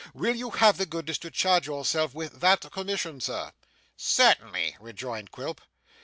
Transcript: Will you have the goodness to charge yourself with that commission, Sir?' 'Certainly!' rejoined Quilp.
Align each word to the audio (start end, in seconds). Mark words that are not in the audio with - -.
Will 0.15 0.35
you 0.35 0.49
have 0.49 0.77
the 0.77 0.87
goodness 0.87 1.19
to 1.19 1.29
charge 1.29 1.67
yourself 1.67 2.15
with 2.15 2.39
that 2.39 2.61
commission, 2.71 3.21
Sir?' 3.21 3.53
'Certainly!' 3.95 4.75
rejoined 4.79 5.29
Quilp. 5.29 5.61